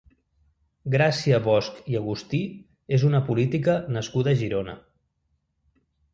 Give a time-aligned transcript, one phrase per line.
[0.95, 2.39] Gràcia Bosch i Agustí
[2.99, 4.77] és una política nascuda a Girona.